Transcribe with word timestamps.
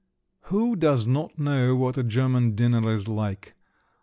XVI 0.01 0.47
Who 0.49 0.75
does 0.77 1.05
not 1.05 1.37
know 1.37 1.75
what 1.75 1.95
a 1.95 2.01
German 2.01 2.55
dinner 2.55 2.91
is 2.91 3.07
like? 3.07 3.53